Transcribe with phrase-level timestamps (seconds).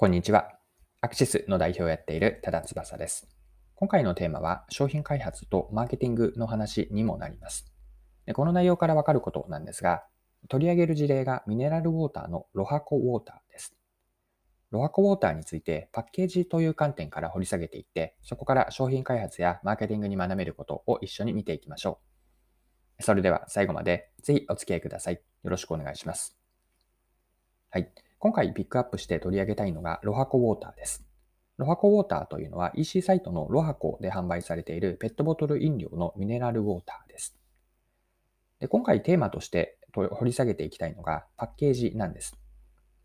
[0.00, 0.52] こんにちは。
[1.00, 3.26] アクシスの代表をやっている多田翼です。
[3.74, 7.66] 今回のテーマは商品開発とマーケティングの話にもなります。
[8.24, 10.04] でこの内容からわかることなんですが、
[10.48, 13.74] 取り上げる事例がミネラルウォーターのロハコウォーターです。
[14.70, 21.98] ロハコウォーターについてパッケージという観点から掘り下げていって、そこから商品開発やマーケティングに学べることを一緒に見ていきましょ
[23.00, 23.02] う。
[23.02, 25.14] それでは最後までぜひお付き合いください。
[25.14, 26.38] よろしくお願いします。
[27.70, 27.90] はい。
[28.20, 31.04] 今回ピックアップして取り上げたいのがロハコウォーターです。
[31.56, 37.36] ロハコウォーターというのは EC サイトのロハコで販売されているペットボトル飲料のミネラルウォーターです。
[38.58, 42.36] で今回テーマとして掘り下げていきたいのがパッケージなんです。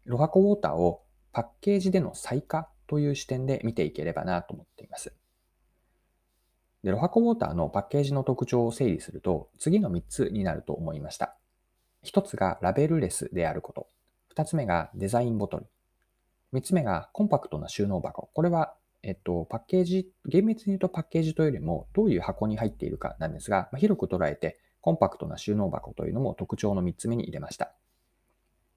[0.06, 5.14] ロハコウォーターをパッケージでの最下という視点で見ていければなと思っています。
[6.84, 11.38] でロハコウォーターのパッケージの特徴を整理すると次の3つになると思いました。
[12.04, 13.88] 1つがラベルレスであること。
[14.34, 15.68] 二つ目がデザインボトル。
[16.54, 18.32] 三つ目がコンパクトな収納箱。
[18.34, 18.74] これは、
[19.04, 27.74] えっと、パッケージ、厳密に言うとパッケージというよりも、どういう箱に入っているかなんですが、ま、広く捉えて、コンパクトな収納箱というのも特徴の三つ目に入れました。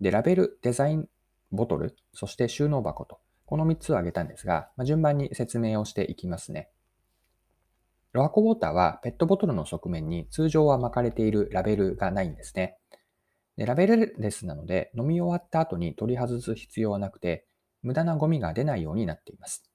[0.02, 1.08] で、ラベル、デザイン
[1.52, 6.68] ボトル、そして収納箱と、この三つを挙げたんですが、ま、順番に説明をしていきますね。
[8.12, 12.76] ロハコウォーターはペットボトルの側面に通常は巻かれているラベルがないんですね。
[13.56, 17.46] でラベルレスなので、飲み終わった後に取り外す必要はなくて、
[17.82, 19.70] 無駄なゴミが出ないようになっています。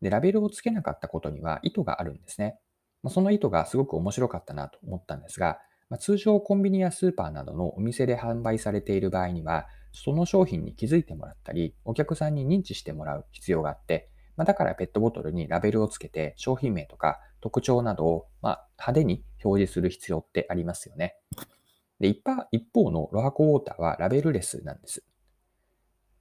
[0.00, 2.58] で、ラベルを付けなかったことには意図があるんですね。
[3.02, 5.58] まあその意図がすごく面白かったなと思ったんですが、
[5.90, 21.16] まあ通常コンビニやスーパーなどのお店で販売されている場合には、その商品に気づいてもらったり、お客さんに認知してもらう必要があって、まあだからペットボトルにラベルをつけて商品名とか特徴などを、ま派手に表示する必要ってありますよね。
[22.04, 25.02] で一方一方のロハコウォーターはラベルレスなんです。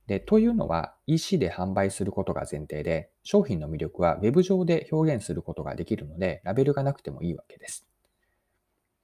[0.08, 7.86] で、というのは EC で販売することが前提で、商品の魅力は Web 上で表現することができるので、ラベルがなくてもいいわけです。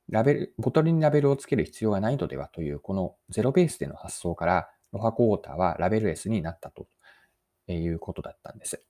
[0.07, 6.87] ラベル、ボトルにラベルをつける必要がないのではという、このゼロベースでの発想から、ロハコウォーターはラベルレスになったと
[7.67, 8.81] いうことだったんです。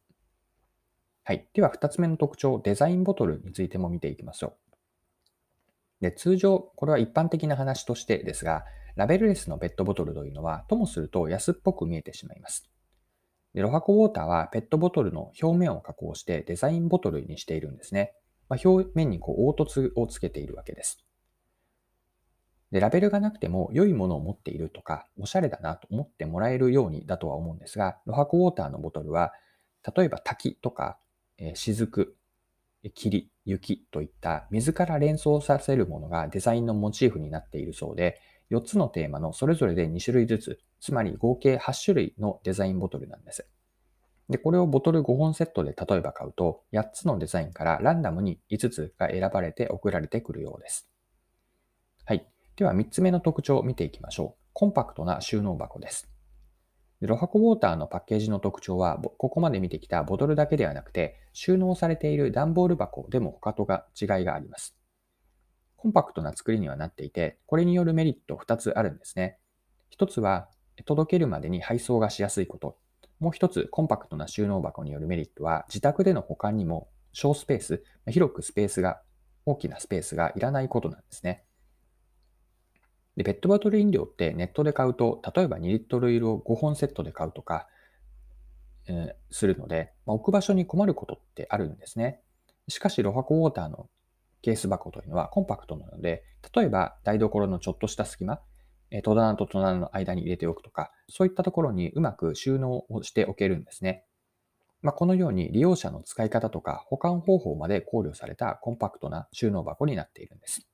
[1.23, 1.47] はい。
[1.53, 4.68] では、二つ目の特徴、デザインボトルについても見ていきましょう。
[6.01, 8.63] で、通常、これは一般的な話としてですが、
[8.95, 12.69] ラベルレスのペットボトルというのは、ともすると安っぽく見えてしまいます。
[13.53, 18.13] でロハコウォーターはペットボトルの表面を加工してデザインボトルにしているんですね。
[18.47, 21.03] まあ、表面にこう凹凸をつけているわけです。
[22.71, 29.33] で、ラベルがなくても良いものを持っているとか、おしゃれだなと思ってもらえるようにだとは思うんですが、ロハコウォーターのボトルは、
[29.95, 30.99] 例えば滝とか、
[31.37, 32.15] えー、雫、
[32.93, 38.19] 霧、雪といった水から連想させるものがデザインのモチーフになっているそうで、
[38.51, 43.47] 4つのテーマのそれぞれで2種類ずつ、つまり合計8種類のデザインボトルなんです。
[44.29, 50.89] で、これをボトル5本セットで例えば買うと、8つのデザインからランダムに5つが選ばれて送られてくるようです。
[52.05, 52.27] はい。
[52.55, 54.43] では3つ目の特徴を見ていきましょう。
[54.53, 56.18] コンパクトな収納箱です。
[57.01, 64.75] ロハコウォーターのパッケージの特徴は、ここまで見てきたボトルだけではなくて、収納されている段ボール箱でも他とが違いがあります。
[65.77, 69.37] コンパクトな作りにはなっていて、これによるメリット2つあるんですね。
[69.91, 70.49] 1つは、
[70.85, 72.77] 届けるまでに配送がしやすいこと。
[73.19, 79.01] もう1つ、コンパクトな収納箱によるメリットは、自宅での保管にも小スペース、広くスペースが、
[79.45, 81.45] 大きなスペースがいらないことなんですね。
[83.19, 87.67] で、ペットボトル飲料ってネットで買うと、例えば2リットル入りを5本セットで買うとか、
[88.87, 92.21] えー、するので、まあ、置く場所に困ることってあるんですね。
[92.69, 93.89] しかし、ロハコウォーターの
[94.41, 96.23] ケース箱というのはコンパクトなので、
[96.55, 98.39] 例えば台所のちょっとした隙間、
[98.89, 104.05] え戸棚と戸棚の間に入れておくとか、そういったところにうまく収納をしておけるんですね。
[104.81, 110.65] まあ、このように利用者の使い方とか保管方法まで考慮されたコンパクトな収納箱になっているんです。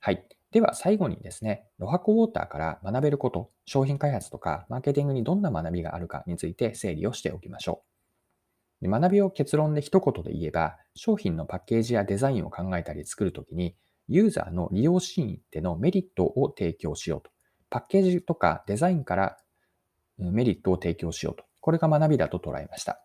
[0.00, 0.37] はい。
[0.50, 7.82] では最後にですね、ロハコウォーターから学べること、商品開発とかマーケティングにどんな学びがあるかについて整理をしておきましょ
[8.80, 8.84] う。
[8.84, 13.76] で学びを結論で一言で言えば、商品のパッケージやデザインを考えたり作るときに、
[14.08, 17.30] ユーザーの利用シーンでのメリットを提供しようと。
[17.68, 19.36] パッケージとかデザインから
[20.16, 21.44] メリットを提供しようと。
[21.60, 23.02] これが学びだと捉えました。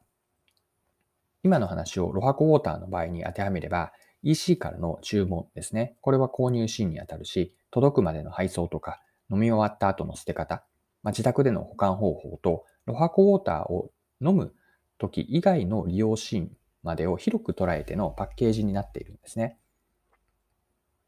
[1.43, 3.91] 今の話をロハコウォーターの場合に当てはめれば、
[4.23, 5.95] EC からの注文ですね。
[6.01, 10.65] これは購入シーンにあたるし、届くまでの配送とか、飲み終わった後の捨て方、
[11.03, 13.91] まあ、自宅での保管方法と、ロハコウォーターを
[14.21, 14.53] 飲む
[14.97, 16.51] 時以外の利用シーン
[16.83, 19.57] までを広く捉えてのパッケージになっているんですね。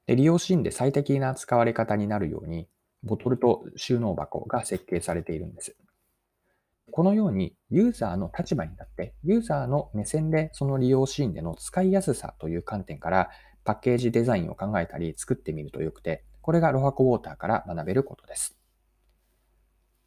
[0.06, 2.68] で利用シーンで最適な使われ方になるように、
[3.04, 5.76] ボトルと収納箱が設計されているんです。
[6.92, 13.30] このようにユーザーの立場に立って、ユーザーの目線でその利用シーンでの使いやすさという観点から
[13.64, 18.58] パッケージデザインを考えたり作ってみるとよくて、これがロハコウォーターから学べることです。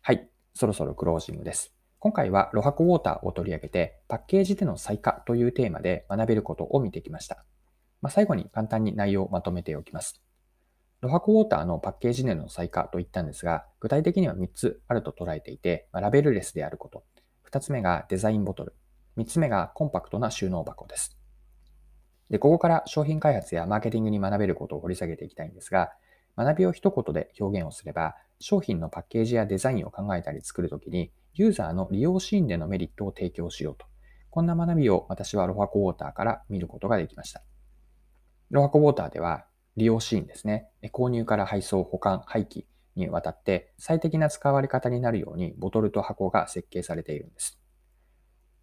[0.00, 1.74] はい、そろそろクロージングです。
[1.98, 7.44] 今回はロハコウォーターを取り上げて、パッケージでの再化というテーマで学べることを見てきました。
[8.00, 10.22] まあ、最後に簡単に内容をまとめておきます。
[11.00, 17.04] ロハコウォーターのパッケージでの再化と言ったんですが、具体的には3つあると捉えていて、ラベルレスであること。
[17.50, 18.74] 2つ目がデザインボトル。
[19.16, 21.16] 3つ目がコンパクトな収納箱です。
[22.30, 25.92] で、ここから商品開発やマーケティングに学べることを掘り下げていきたいんですが、
[26.36, 33.86] 学びを一言で表現をすれば、商品のパッケージやデザインを考えたり作るときに、ユーザーの利用シーンでのメリットを提供しようと。
[34.30, 37.42] こんな学びを私はロハコウォーターから見ることができました。
[38.50, 39.46] ロハコウォーターでは、
[39.78, 40.68] 利用シーンですね。
[40.92, 42.64] 購入から配送、保管、廃棄
[42.96, 47.58] にわたって最適な使われ方になるようにボトルと箱が設計されているんです。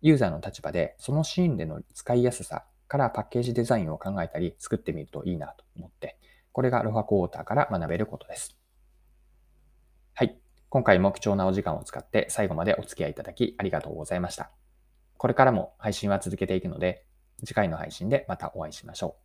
[0.01, 6.19] ユーザーの立場でそのシーンでの使いやすさからパッケージデザインを考えたり作ってみるといいなと思って、
[6.51, 8.57] これがロハコウォーターから学べることです。
[10.13, 10.37] はい。
[10.69, 14.51] 今回も貴重なお時間を使って最後までお付き合いいただきありがとうございました。
[15.17, 17.05] これからも配信は続けていくので、
[17.45, 19.24] 次回の配信でまたお会いしましょう。